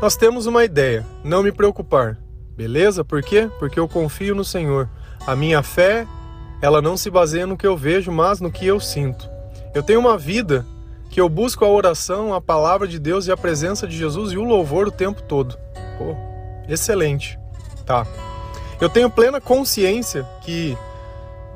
Nós 0.01 0.15
temos 0.15 0.45
uma 0.45 0.63
ideia, 0.63 1.05
não 1.23 1.41
me 1.41 1.51
preocupar. 1.51 2.17
Beleza? 2.55 3.03
Por 3.03 3.23
quê? 3.23 3.49
Porque 3.57 3.79
eu 3.79 3.87
confio 3.87 4.35
no 4.35 4.45
Senhor. 4.45 4.87
A 5.25 5.35
minha 5.35 5.63
fé, 5.63 6.07
ela 6.61 6.81
não 6.81 6.95
se 6.95 7.09
baseia 7.09 7.47
no 7.47 7.57
que 7.57 7.65
eu 7.65 7.75
vejo, 7.75 8.11
mas 8.11 8.39
no 8.39 8.51
que 8.51 8.65
eu 8.65 8.79
sinto. 8.79 9.27
Eu 9.73 9.81
tenho 9.81 9.99
uma 9.99 10.17
vida 10.17 10.65
que 11.09 11.19
eu 11.19 11.27
busco 11.27 11.65
a 11.65 11.69
oração, 11.69 12.33
a 12.33 12.41
palavra 12.41 12.87
de 12.87 12.99
Deus 12.99 13.27
e 13.27 13.31
a 13.31 13.37
presença 13.37 13.87
de 13.87 13.97
Jesus 13.97 14.31
e 14.31 14.37
o 14.37 14.43
louvor 14.43 14.87
o 14.87 14.91
tempo 14.91 15.21
todo. 15.23 15.57
Pô, 15.97 16.15
excelente. 16.67 17.39
Tá. 17.85 18.05
Eu 18.79 18.89
tenho 18.89 19.09
plena 19.09 19.41
consciência 19.41 20.23
que 20.41 20.77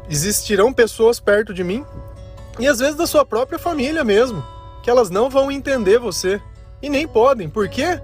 existirão 0.10 0.74
pessoas 0.74 1.20
perto 1.20 1.54
de 1.54 1.64
mim 1.64 1.86
e 2.60 2.68
às 2.68 2.80
vezes 2.80 2.96
da 2.96 3.08
sua 3.08 3.26
própria 3.26 3.60
família 3.60 4.04
mesmo, 4.04 4.44
que 4.84 4.90
elas 4.90 5.10
não 5.10 5.30
vão 5.30 5.52
entender 5.52 6.00
você. 6.00 6.42
E 6.82 6.90
nem 6.90 7.08
podem. 7.08 7.48
Por 7.48 7.70
quê? 7.70 8.02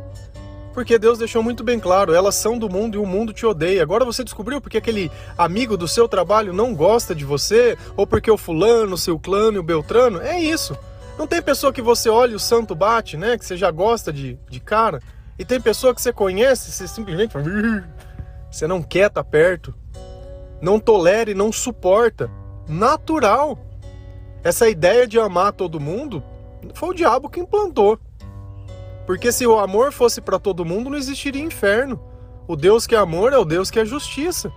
Porque 0.74 1.00
Deus 1.00 1.18
deixou 1.18 1.42
muito 1.42 1.64
bem 1.64 1.80
claro, 1.80 2.14
elas 2.14 2.36
são 2.36 2.60
do 2.60 2.70
mundo 2.70 2.96
e 2.96 2.98
o 3.00 3.06
mundo 3.06 3.34
te 3.34 3.46
odeia. 3.46 3.82
Agora 3.82 4.06
você 4.06 4.24
descobriu 4.24 4.62
porque 4.62 4.78
aquele 4.78 5.12
amigo 5.36 5.76
do 5.76 5.88
seu 5.88 6.08
trabalho 6.08 6.54
não 6.54 6.76
gosta 6.76 7.16
de 7.16 7.26
você, 7.26 7.76
ou 7.96 8.06
porque 8.06 8.30
o 8.30 8.38
fulano, 8.38 8.94
o 8.94 8.98
seu 8.98 9.18
clã 9.18 9.52
e 9.52 9.58
o 9.58 9.64
beltrano, 9.64 10.22
é 10.22 10.40
isso. 10.40 10.78
Não 11.18 11.26
tem 11.26 11.42
pessoa 11.42 11.74
que 11.74 11.82
você 11.82 12.10
olha 12.10 12.34
e 12.34 12.36
o 12.36 12.40
santo 12.40 12.76
bate, 12.76 13.18
né? 13.18 13.40
Que 13.40 13.46
você 13.46 13.58
já 13.58 13.72
gosta 13.72 14.14
de, 14.14 14.38
de 14.48 14.60
cara. 14.60 15.02
E 15.40 15.44
tem 15.44 15.60
pessoa 15.60 15.96
que 15.96 16.02
você 16.02 16.14
conhece, 16.14 16.72
você 16.72 16.88
simplesmente 16.88 17.34
você 18.52 18.68
não 18.68 18.84
quer 18.84 19.08
estar 19.08 19.24
tá 19.24 19.30
perto. 19.30 19.74
Não 20.62 20.80
tolera 20.80 21.32
e 21.32 21.34
não 21.34 21.52
suporta. 21.52 22.30
Natural. 22.68 23.58
Essa 24.44 24.70
ideia 24.70 25.08
de 25.08 25.20
amar 25.20 25.52
todo 25.54 25.80
mundo 25.80 26.24
foi 26.74 26.90
o 26.90 26.94
diabo 26.94 27.30
que 27.30 27.40
implantou. 27.40 28.00
Porque 29.06 29.32
se 29.32 29.48
o 29.48 29.58
amor 29.58 29.92
fosse 29.92 30.20
para 30.20 30.38
todo 30.38 30.66
mundo, 30.66 30.90
não 30.90 30.98
existiria 30.98 31.42
inferno. 31.42 32.00
O 32.48 32.56
Deus 32.56 32.86
que 32.86 32.96
é 32.96 32.98
amor 32.98 33.34
é 33.34 33.38
o 33.38 33.46
Deus 33.46 33.72
que 33.72 33.80
é 33.80 33.86
justiça. 33.86 34.52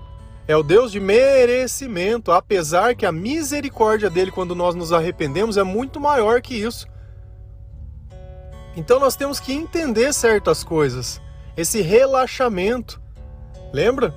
É 0.47 0.57
o 0.57 0.63
Deus 0.63 0.91
de 0.91 0.99
merecimento, 0.99 2.33
apesar 2.33 2.97
que 2.97 3.07
a 3.07 3.13
misericórdia 3.13 4.11
dele 4.11 4.33
quando 4.33 4.55
nós 4.55 4.75
nos 4.75 4.93
arrependemos 4.93 5.57
é 5.57 5.63
muito 5.63 6.01
maior 6.01 6.41
que 6.41 6.55
isso. 6.55 6.89
Então 8.77 8.99
nós 8.99 9.15
temos 9.15 9.39
que 9.39 9.53
entender 9.53 10.13
certas 10.13 10.65
coisas. 10.65 11.21
Esse 11.57 11.81
relaxamento. 11.81 13.01
Lembra? 13.73 14.15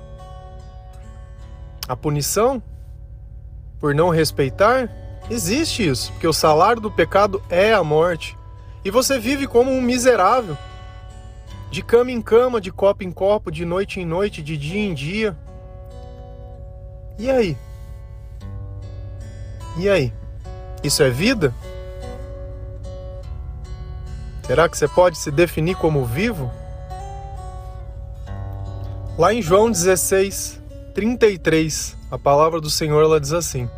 A 1.86 1.94
punição 1.94 2.62
por 3.78 3.94
não 3.94 4.08
respeitar 4.08 4.90
Existe 5.30 5.86
isso, 5.86 6.12
porque 6.12 6.26
o 6.26 6.32
salário 6.32 6.80
do 6.80 6.90
pecado 6.90 7.42
é 7.48 7.72
a 7.72 7.82
morte. 7.82 8.36
E 8.84 8.90
você 8.90 9.18
vive 9.18 9.46
como 9.46 9.70
um 9.70 9.80
miserável, 9.80 10.56
de 11.70 11.82
cama 11.82 12.10
em 12.10 12.20
cama, 12.20 12.60
de 12.60 12.70
copo 12.70 13.02
em 13.02 13.10
copo, 13.10 13.50
de 13.50 13.64
noite 13.64 14.00
em 14.00 14.04
noite, 14.04 14.42
de 14.42 14.56
dia 14.56 14.80
em 14.80 14.92
dia. 14.92 15.36
E 17.18 17.30
aí? 17.30 17.56
E 19.78 19.88
aí? 19.88 20.12
Isso 20.82 21.02
é 21.02 21.10
vida? 21.10 21.54
Será 24.46 24.68
que 24.68 24.76
você 24.76 24.86
pode 24.86 25.16
se 25.16 25.30
definir 25.30 25.74
como 25.76 26.04
vivo? 26.04 26.52
Lá 29.16 29.32
em 29.32 29.40
João 29.40 29.70
16, 29.70 30.60
33, 30.92 31.96
a 32.10 32.18
palavra 32.18 32.60
do 32.60 32.68
Senhor 32.68 33.02
ela 33.02 33.18
diz 33.18 33.32
assim: 33.32 33.70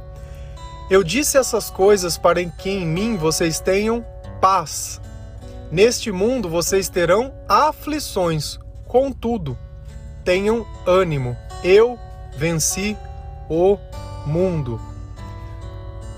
eu 0.89 1.03
disse 1.03 1.37
essas 1.37 1.71
coisas 1.71 2.17
para 2.17 2.45
que 2.45 2.71
em 2.71 2.87
mim 2.87 3.17
vocês 3.17 3.59
tenham 3.59 4.05
paz. 4.41 5.01
Neste 5.71 6.13
mundo 6.13 6.49
vocês 6.49 6.89
terão 6.89 7.33
aflições, 7.49 8.59
contudo, 8.87 9.59
tenham 10.25 10.65
ânimo. 10.87 11.37
Eu 11.65 11.99
venci 12.37 12.97
o 13.49 13.77
mundo. 14.25 14.81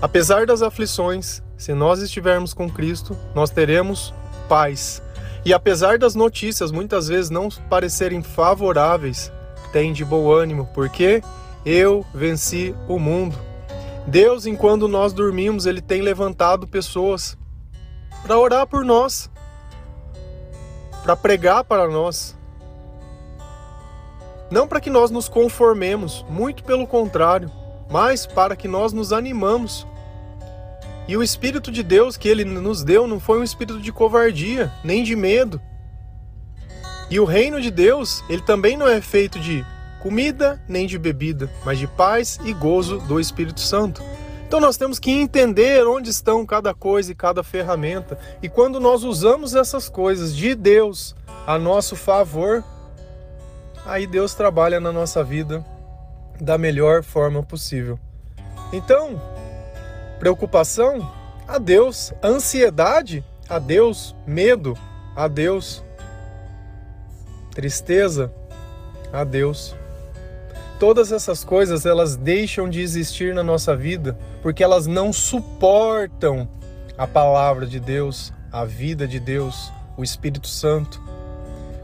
Apesar 0.01 0.45
das 0.45 0.61
aflições, 0.61 1.41
se 1.57 1.73
nós 1.73 1.99
estivermos 2.01 2.53
com 2.53 2.69
Cristo, 2.69 3.17
nós 3.33 3.49
teremos 3.49 4.13
paz. 4.47 5.01
E 5.43 5.53
apesar 5.53 5.97
das 5.97 6.15
notícias 6.15 6.71
muitas 6.71 7.07
vezes 7.07 7.29
não 7.29 7.49
parecerem 7.69 8.21
favoráveis, 8.21 9.31
tem 9.71 9.93
de 9.93 10.05
bom 10.05 10.31
ânimo, 10.31 10.69
porque 10.73 11.23
eu 11.65 12.05
venci 12.13 12.75
o 12.87 12.99
mundo. 12.99 13.48
Deus, 14.09 14.47
enquanto 14.47 14.87
nós 14.87 15.13
dormimos, 15.13 15.67
ele 15.67 15.81
tem 15.81 16.01
levantado 16.01 16.67
pessoas 16.67 17.37
para 18.23 18.39
orar 18.39 18.65
por 18.65 18.83
nós, 18.83 19.29
para 21.03 21.15
pregar 21.15 21.63
para 21.63 21.87
nós. 21.87 22.35
Não 24.49 24.67
para 24.67 24.81
que 24.81 24.89
nós 24.89 25.11
nos 25.11 25.29
conformemos, 25.29 26.25
muito 26.27 26.63
pelo 26.63 26.87
contrário, 26.87 27.51
mas 27.87 28.25
para 28.25 28.55
que 28.55 28.67
nós 28.67 28.91
nos 28.91 29.13
animamos. 29.13 29.85
E 31.07 31.15
o 31.15 31.21
Espírito 31.21 31.71
de 31.71 31.83
Deus 31.83 32.17
que 32.17 32.27
ele 32.27 32.43
nos 32.43 32.83
deu 32.83 33.05
não 33.05 33.19
foi 33.19 33.39
um 33.39 33.43
espírito 33.43 33.79
de 33.79 33.91
covardia, 33.91 34.73
nem 34.83 35.03
de 35.03 35.15
medo. 35.15 35.61
E 37.11 37.19
o 37.19 37.25
reino 37.25 37.61
de 37.61 37.69
Deus, 37.69 38.23
ele 38.27 38.41
também 38.41 38.75
não 38.75 38.87
é 38.87 38.99
feito 39.01 39.39
de 39.39 39.63
comida 40.01 40.61
nem 40.67 40.87
de 40.87 40.97
bebida, 40.97 41.49
mas 41.63 41.77
de 41.77 41.87
paz 41.87 42.39
e 42.43 42.53
gozo 42.53 42.99
do 42.99 43.19
Espírito 43.19 43.59
Santo. 43.59 44.01
Então 44.47 44.59
nós 44.59 44.77
temos 44.77 44.97
que 44.97 45.11
entender 45.11 45.85
onde 45.85 46.09
estão 46.09 46.43
cada 46.45 46.73
coisa 46.73 47.11
e 47.11 47.15
cada 47.15 47.43
ferramenta. 47.43 48.17
E 48.41 48.49
quando 48.49 48.79
nós 48.79 49.03
usamos 49.03 49.53
essas 49.53 49.87
coisas 49.87 50.35
de 50.35 50.55
Deus 50.55 51.15
a 51.45 51.59
nosso 51.59 51.95
favor, 51.95 52.63
aí 53.85 54.07
Deus 54.07 54.33
trabalha 54.33 54.79
na 54.79 54.91
nossa 54.91 55.23
vida 55.23 55.63
da 56.41 56.57
melhor 56.57 57.03
forma 57.03 57.43
possível. 57.43 57.99
Então, 58.73 59.21
preocupação, 60.19 61.07
a 61.47 61.57
Deus, 61.57 62.13
ansiedade, 62.23 63.23
a 63.47 63.59
Deus, 63.59 64.15
medo, 64.25 64.77
a 65.15 65.27
Deus, 65.27 65.83
tristeza, 67.51 68.31
a 69.11 69.23
Deus. 69.23 69.75
Todas 70.79 71.11
essas 71.11 71.43
coisas 71.43 71.85
elas 71.85 72.15
deixam 72.15 72.69
de 72.69 72.79
existir 72.79 73.35
na 73.35 73.43
nossa 73.43 73.75
vida 73.75 74.17
porque 74.41 74.63
elas 74.63 74.87
não 74.87 75.11
suportam 75.11 76.47
a 76.97 77.05
palavra 77.05 77.65
de 77.65 77.81
Deus, 77.81 78.31
a 78.49 78.63
vida 78.63 79.05
de 79.05 79.19
Deus, 79.19 79.73
o 79.97 80.03
Espírito 80.03 80.47
Santo. 80.47 81.01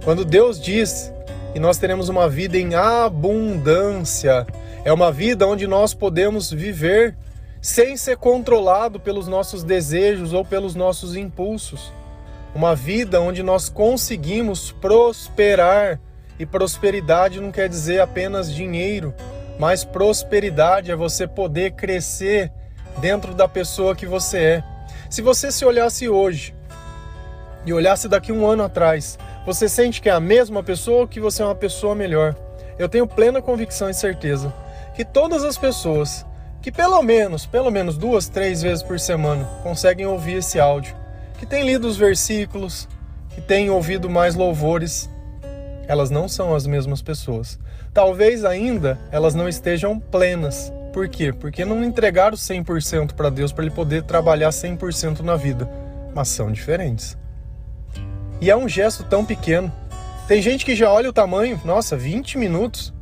Quando 0.05 0.23
Deus 0.23 0.61
diz 0.61 1.11
que 1.51 1.59
nós 1.59 1.77
teremos 1.77 2.07
uma 2.07 2.29
vida 2.29 2.57
em 2.57 2.73
abundância, 2.73 4.47
é 4.85 4.93
uma 4.93 5.11
vida 5.11 5.45
onde 5.45 5.67
nós 5.67 5.93
podemos 5.93 6.49
viver 6.49 7.17
sem 7.61 7.97
ser 7.97 8.15
controlado 8.15 8.97
pelos 8.97 9.27
nossos 9.27 9.61
desejos 9.61 10.31
ou 10.31 10.45
pelos 10.45 10.73
nossos 10.73 11.17
impulsos. 11.17 11.91
Uma 12.53 12.73
vida 12.73 13.19
onde 13.19 13.43
nós 13.43 13.67
conseguimos 13.67 14.71
prosperar 14.71 15.99
e 16.39 16.45
prosperidade 16.45 17.39
não 17.39 17.51
quer 17.51 17.69
dizer 17.69 17.99
apenas 17.99 18.53
dinheiro, 18.53 19.13
mas 19.57 19.83
prosperidade 19.83 20.91
é 20.91 20.95
você 20.95 21.27
poder 21.27 21.71
crescer 21.71 22.51
dentro 22.97 23.33
da 23.33 23.47
pessoa 23.47 23.95
que 23.95 24.05
você 24.05 24.37
é. 24.37 24.63
Se 25.09 25.21
você 25.21 25.51
se 25.51 25.63
olhasse 25.65 26.09
hoje 26.09 26.53
e 27.65 27.73
olhasse 27.73 28.07
daqui 28.07 28.31
um 28.31 28.45
ano 28.45 28.63
atrás, 28.63 29.17
você 29.45 29.69
sente 29.69 30.01
que 30.01 30.09
é 30.09 30.11
a 30.11 30.19
mesma 30.19 30.63
pessoa 30.63 31.01
ou 31.01 31.07
que 31.07 31.19
você 31.19 31.41
é 31.41 31.45
uma 31.45 31.55
pessoa 31.55 31.95
melhor? 31.95 32.35
Eu 32.77 32.89
tenho 32.89 33.07
plena 33.07 33.41
convicção 33.41 33.89
e 33.89 33.93
certeza 33.93 34.53
que 34.93 35.05
todas 35.05 35.43
as 35.43 35.57
pessoas 35.57 36.25
que 36.65 36.71
pelo 36.71 36.99
menos, 37.03 37.45
pelo 37.45 37.69
menos 37.69 37.95
duas, 37.95 38.27
três 38.27 38.63
vezes 38.63 38.81
por 38.81 38.99
semana 38.99 39.47
conseguem 39.61 40.07
ouvir 40.07 40.37
esse 40.37 40.59
áudio, 40.59 40.95
que 41.37 41.45
têm 41.45 41.63
lido 41.63 41.87
os 41.87 41.95
versículos, 41.95 42.87
que 43.29 43.39
têm 43.39 43.69
ouvido 43.69 44.09
mais 44.09 44.33
louvores, 44.33 45.07
elas 45.87 46.09
não 46.09 46.27
são 46.27 46.55
as 46.55 46.65
mesmas 46.67 47.01
pessoas. 47.01 47.59
Talvez 47.93 48.43
ainda 48.43 48.99
elas 49.11 49.35
não 49.35 49.47
estejam 49.47 49.99
plenas. 49.99 50.71
Por 50.93 51.09
quê? 51.09 51.33
Porque 51.33 51.65
não 51.65 51.83
entregaram 51.83 52.37
100% 52.37 53.13
para 53.13 53.29
Deus 53.29 53.51
para 53.51 53.65
ele 53.65 53.73
poder 53.73 54.03
trabalhar 54.03 54.49
100% 54.49 55.19
na 55.19 55.35
vida, 55.35 55.69
mas 56.13 56.29
são 56.29 56.51
diferentes. 56.51 57.17
E 58.39 58.49
é 58.49 58.55
um 58.55 58.67
gesto 58.67 59.03
tão 59.03 59.25
pequeno. 59.25 59.71
Tem 60.27 60.41
gente 60.41 60.65
que 60.65 60.75
já 60.75 60.91
olha 60.91 61.09
o 61.09 61.13
tamanho, 61.13 61.59
nossa, 61.63 61.95
20 61.95 62.37
minutos. 62.37 62.93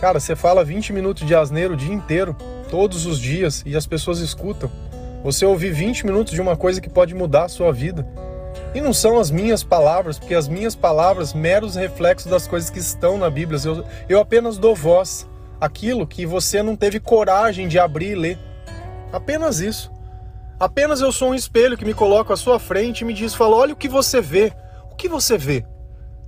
Cara, 0.00 0.20
você 0.20 0.34
fala 0.34 0.64
20 0.64 0.92
minutos 0.92 1.26
de 1.26 1.34
asneiro 1.34 1.74
o 1.74 1.76
dia 1.76 1.94
inteiro, 1.94 2.36
todos 2.70 3.06
os 3.06 3.18
dias, 3.18 3.62
e 3.64 3.76
as 3.76 3.86
pessoas 3.86 4.18
escutam. 4.18 4.70
Você 5.22 5.46
ouvir 5.46 5.72
20 5.72 6.04
minutos 6.04 6.34
de 6.34 6.40
uma 6.40 6.56
coisa 6.56 6.80
que 6.80 6.88
pode 6.88 7.14
mudar 7.14 7.44
a 7.44 7.48
sua 7.48 7.72
vida. 7.72 8.06
E 8.76 8.80
não 8.82 8.92
são 8.92 9.18
as 9.18 9.30
minhas 9.30 9.64
palavras, 9.64 10.18
porque 10.18 10.34
as 10.34 10.46
minhas 10.46 10.76
palavras, 10.76 11.32
meros 11.32 11.76
reflexos 11.76 12.30
das 12.30 12.46
coisas 12.46 12.68
que 12.68 12.78
estão 12.78 13.16
na 13.16 13.30
Bíblia. 13.30 13.58
Eu, 13.64 13.82
eu 14.06 14.20
apenas 14.20 14.58
dou 14.58 14.76
voz 14.76 15.26
àquilo 15.58 16.06
que 16.06 16.26
você 16.26 16.62
não 16.62 16.76
teve 16.76 17.00
coragem 17.00 17.68
de 17.68 17.78
abrir 17.78 18.10
e 18.10 18.14
ler. 18.14 18.38
Apenas 19.10 19.60
isso. 19.60 19.90
Apenas 20.60 21.00
eu 21.00 21.10
sou 21.10 21.30
um 21.30 21.34
espelho 21.34 21.74
que 21.78 21.86
me 21.86 21.94
coloco 21.94 22.34
à 22.34 22.36
sua 22.36 22.60
frente 22.60 23.00
e 23.00 23.04
me 23.06 23.14
diz: 23.14 23.34
fala, 23.34 23.56
olha 23.56 23.72
o 23.72 23.76
que 23.76 23.88
você 23.88 24.20
vê. 24.20 24.52
O 24.92 24.94
que 24.94 25.08
você 25.08 25.38
vê? 25.38 25.64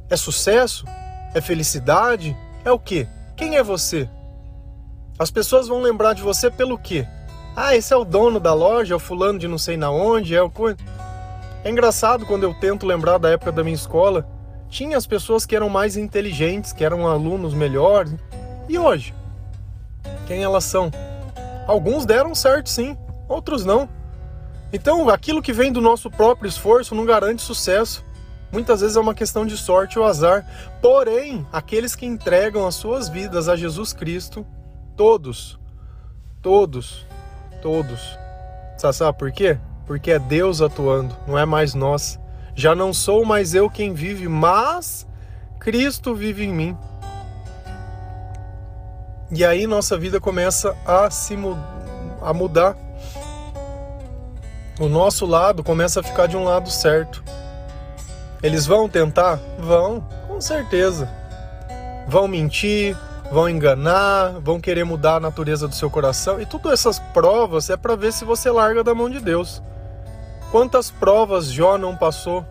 É 0.09 0.17
sucesso? 0.17 0.87
É 1.35 1.43
felicidade? 1.43 2.35
É 2.65 2.73
o 2.73 2.79
quê? 2.79 3.07
Quem 3.37 3.57
é 3.57 3.63
você? 3.63 4.09
As 5.19 5.31
pessoas 5.31 5.69
vão 5.69 5.83
lembrar 5.83 6.15
de 6.15 6.23
você 6.23 6.51
pelo 6.51 6.79
quê? 6.79 7.07
Ah, 7.55 7.77
esse 7.77 7.93
é 7.93 7.97
o 7.97 8.07
dono 8.07 8.41
da 8.41 8.55
loja, 8.55 8.95
é 8.95 8.97
o 8.97 9.01
fulano 9.01 9.39
de 9.39 9.47
não 9.47 9.59
sei 9.59 9.77
na 9.77 9.91
onde, 9.91 10.35
é 10.35 10.41
o 10.41 10.49
coisa. 10.49 10.79
É 11.65 11.71
engraçado 11.71 12.25
quando 12.25 12.45
eu 12.45 12.55
tento 12.55 12.87
lembrar 12.87 13.19
da 13.19 13.31
época 13.31 13.51
da 13.51 13.65
minha 13.65 13.75
escola, 13.75 14.29
tinha 14.69 14.97
as 14.97 15.07
pessoas 15.07 15.45
que 15.45 15.57
eram 15.57 15.69
mais 15.69 15.97
inteligentes, 15.97 16.73
que 16.73 16.85
eram 16.85 17.07
alunos 17.07 17.55
melhores. 17.55 18.15
E 18.69 18.79
hoje? 18.79 19.15
Quem 20.27 20.43
elas 20.43 20.65
são? 20.65 20.91
Alguns 21.67 22.07
deram 22.07 22.35
certo 22.35 22.69
sim, 22.69 22.97
outros 23.29 23.65
não. 23.65 23.89
Então, 24.73 25.09
aquilo 25.09 25.43
que 25.43 25.53
vem 25.53 25.73
do 25.73 25.81
nosso 25.81 26.11
próprio 26.11 26.49
esforço 26.49 26.95
não 26.95 27.05
garante 27.05 27.43
sucesso. 27.43 28.05
Muitas 28.53 28.81
vezes 28.81 28.97
é 28.97 29.01
uma 29.01 29.15
questão 29.15 29.45
de 29.45 29.57
sorte 29.57 29.99
ou 29.99 30.05
azar. 30.05 30.47
Porém, 30.81 31.47
aqueles 31.53 31.97
que 31.97 32.07
entregam 32.07 32.67
as 32.67 32.75
suas 32.75 33.09
vidas 33.09 33.49
a 33.49 33.57
Jesus 33.57 33.93
Cristo, 33.93 34.47
todos, 34.97 35.59
todos, 36.41 37.07
todos. 37.61 38.19
Sabe 38.77 39.19
por 39.19 39.33
quê? 39.33 39.59
Porque 39.89 40.11
é 40.11 40.19
Deus 40.19 40.61
atuando, 40.61 41.17
não 41.27 41.39
é 41.39 41.47
mais 41.47 41.73
nós. 41.73 42.21
Já 42.55 42.75
não 42.75 42.93
sou 42.93 43.25
mais 43.25 43.55
eu 43.55 43.71
quem 43.71 43.95
vive, 43.95 44.29
mas 44.29 45.07
Cristo 45.59 46.15
vive 46.15 46.45
em 46.45 46.53
mim. 46.53 46.77
E 49.31 49.43
aí 49.47 49.67
nossa 49.67 49.97
vida 49.97 50.21
começa 50.21 50.77
a 50.85 51.11
se 51.11 51.35
a 52.21 52.35
mudar. 52.35 52.77
O 54.79 54.91
nosso 54.91 55.25
lado 55.25 55.65
começa 55.65 56.01
a 56.01 56.03
ficar 56.03 56.27
de 56.27 56.37
um 56.37 56.45
lado 56.45 56.71
certo. 56.71 57.25
Eles 58.43 58.67
vão 58.67 58.91
tentar? 58.91 59.41
Vão, 59.59 60.07
com 60.27 60.39
certeza. 60.39 61.09
Vão 62.07 62.29
mentir, 62.29 62.95
vão 63.33 63.49
enganar, 63.49 64.39
vão 64.41 64.61
querer 64.61 64.85
mudar 64.85 65.15
a 65.15 65.21
natureza 65.21 65.67
do 65.67 65.75
seu 65.75 65.89
coração. 65.89 66.39
E 66.39 66.45
todas 66.45 66.73
essas 66.75 66.99
provas 66.99 67.71
é 67.71 67.77
para 67.77 67.97
ver 67.97 68.13
se 68.13 68.27
você 68.27 68.51
larga 68.51 68.85
da 68.85 68.95
mão 68.95 69.09
de 69.09 69.19
Deus. 69.19 69.63
Quantas 70.51 70.91
provas 70.91 71.47
Jó 71.47 71.77
não 71.77 71.95
passou? 71.95 72.45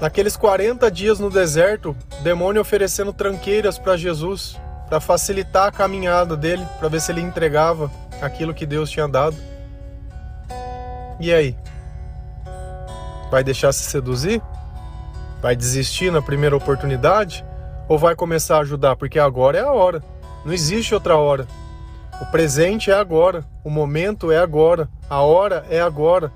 Naqueles 0.00 0.36
40 0.36 0.90
dias 0.90 1.20
no 1.20 1.30
deserto, 1.30 1.96
demônio 2.22 2.60
oferecendo 2.60 3.12
tranqueiras 3.12 3.78
para 3.78 3.96
Jesus, 3.96 4.58
para 4.88 5.00
facilitar 5.00 5.68
a 5.68 5.72
caminhada 5.72 6.36
dele, 6.36 6.66
para 6.78 6.88
ver 6.88 7.00
se 7.00 7.12
ele 7.12 7.20
entregava 7.20 7.90
aquilo 8.20 8.54
que 8.54 8.66
Deus 8.66 8.90
tinha 8.90 9.06
dado. 9.06 9.36
E 11.20 11.32
aí? 11.32 11.56
Vai 13.30 13.44
deixar 13.44 13.72
se 13.72 13.84
seduzir? 13.84 14.42
Vai 15.40 15.54
desistir 15.54 16.10
na 16.10 16.22
primeira 16.22 16.56
oportunidade? 16.56 17.44
Ou 17.88 17.96
vai 17.96 18.16
começar 18.16 18.56
a 18.56 18.60
ajudar? 18.60 18.96
Porque 18.96 19.18
agora 19.18 19.58
é 19.58 19.62
a 19.62 19.70
hora. 19.70 20.02
Não 20.44 20.52
existe 20.52 20.94
outra 20.94 21.16
hora. 21.16 21.46
O 22.20 22.26
presente 22.26 22.90
é 22.90 22.94
agora, 22.94 23.44
o 23.62 23.70
momento 23.70 24.32
é 24.32 24.38
agora, 24.38 24.88
a 25.08 25.20
hora 25.20 25.64
é 25.70 25.80
agora. 25.80 26.32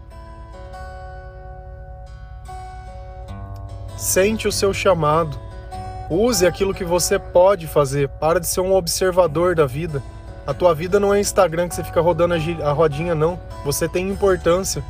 Sente 3.97 4.47
o 4.47 4.53
seu 4.53 4.73
chamado. 4.73 5.39
Use 6.09 6.47
aquilo 6.47 6.75
que 6.75 6.85
você 6.85 7.19
pode 7.19 7.67
fazer. 7.67 8.09
Para 8.09 8.39
de 8.39 8.47
ser 8.47 8.61
um 8.61 8.75
observador 8.75 9.55
da 9.55 9.67
vida. 9.67 10.03
A 10.47 10.53
tua 10.53 10.75
vida 10.75 11.01
não 11.01 11.15
é 11.15 11.21
Instagram 11.21 11.69
que 11.69 11.75
você 11.75 11.85
fica 11.85 12.01
rodando 12.01 12.35
a 12.35 12.73
rodinha, 12.73 13.15
não. 13.15 13.39
Você 13.65 13.89
tem 13.89 14.09
importância. 14.09 14.83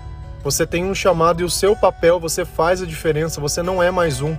Você 0.43 0.67
tem 0.67 0.85
um 0.85 0.95
chamado 0.95 1.41
e 1.41 1.45
o 1.45 1.51
seu 1.51 1.77
papel, 1.77 2.19
você 2.19 2.45
faz 2.45 2.83
a 2.83 2.87
diferença. 2.87 3.41
Você 3.41 3.63
não 3.63 3.83
é 3.83 3.91
mais 3.91 4.21
um. 4.21 4.37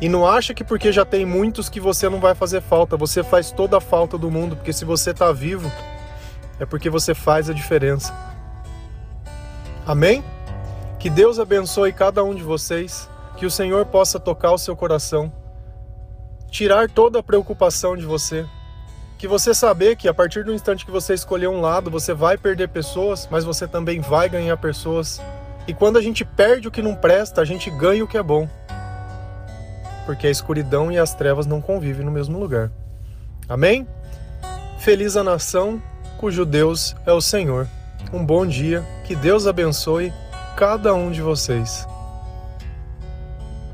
E 0.00 0.08
não 0.08 0.26
acha 0.26 0.54
que 0.54 0.64
porque 0.64 0.90
já 0.90 1.04
tem 1.04 1.26
muitos 1.26 1.68
que 1.68 1.78
você 1.78 2.08
não 2.08 2.20
vai 2.20 2.34
fazer 2.34 2.62
falta. 2.62 2.96
Você 2.96 3.22
faz 3.22 3.50
toda 3.50 3.76
a 3.76 3.80
falta 3.80 4.16
do 4.16 4.30
mundo, 4.30 4.56
porque 4.56 4.72
se 4.72 4.84
você 4.84 5.10
está 5.10 5.30
vivo, 5.30 5.70
é 6.58 6.64
porque 6.64 6.88
você 6.88 7.14
faz 7.14 7.50
a 7.50 7.52
diferença. 7.52 8.14
Amém? 9.86 10.24
Que 10.98 11.10
Deus 11.10 11.38
abençoe 11.38 11.92
cada 11.92 12.22
um 12.24 12.34
de 12.34 12.42
vocês, 12.42 13.08
que 13.36 13.44
o 13.44 13.50
Senhor 13.50 13.84
possa 13.86 14.20
tocar 14.20 14.52
o 14.52 14.58
seu 14.58 14.76
coração, 14.76 15.32
tirar 16.50 16.90
toda 16.90 17.18
a 17.18 17.22
preocupação 17.22 17.96
de 17.96 18.04
você, 18.04 18.46
que 19.18 19.28
você 19.28 19.52
saber 19.52 19.96
que 19.96 20.08
a 20.08 20.14
partir 20.14 20.44
do 20.44 20.52
instante 20.52 20.84
que 20.84 20.90
você 20.90 21.12
escolher 21.12 21.48
um 21.48 21.60
lado, 21.60 21.90
você 21.90 22.14
vai 22.14 22.38
perder 22.38 22.68
pessoas, 22.68 23.28
mas 23.30 23.44
você 23.44 23.66
também 23.68 24.00
vai 24.00 24.28
ganhar 24.28 24.56
pessoas. 24.56 25.20
E 25.66 25.74
quando 25.74 25.98
a 25.98 26.02
gente 26.02 26.24
perde 26.24 26.68
o 26.68 26.70
que 26.70 26.80
não 26.80 26.94
presta, 26.94 27.40
a 27.40 27.44
gente 27.44 27.70
ganha 27.70 28.02
o 28.02 28.08
que 28.08 28.16
é 28.16 28.22
bom. 28.22 28.48
Porque 30.06 30.26
a 30.26 30.30
escuridão 30.30 30.90
e 30.90 30.98
as 30.98 31.14
trevas 31.14 31.46
não 31.46 31.60
convivem 31.60 32.04
no 32.04 32.10
mesmo 32.10 32.38
lugar. 32.38 32.70
Amém? 33.48 33.86
Feliz 34.78 35.16
a 35.16 35.24
nação 35.24 35.82
cujo 36.16 36.44
Deus 36.44 36.94
é 37.06 37.12
o 37.12 37.20
Senhor. 37.20 37.66
Um 38.12 38.24
bom 38.24 38.46
dia, 38.46 38.84
que 39.04 39.14
Deus 39.14 39.46
abençoe 39.46 40.12
cada 40.56 40.94
um 40.94 41.10
de 41.10 41.22
vocês. 41.22 41.86